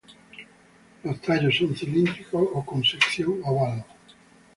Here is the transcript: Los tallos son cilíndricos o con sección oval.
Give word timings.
Los 1.03 1.21
tallos 1.21 1.55
son 1.55 1.75
cilíndricos 1.75 2.41
o 2.55 2.65
con 2.65 2.83
sección 2.83 3.35
oval. 3.43 3.85